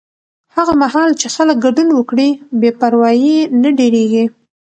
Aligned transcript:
هغه 0.55 0.73
مهال 0.81 1.11
چې 1.19 1.27
خلک 1.35 1.55
ګډون 1.65 1.89
وکړي، 1.93 2.29
بې 2.59 2.69
پروایي 2.79 3.37
نه 3.61 3.69
ډېریږي. 3.77 4.25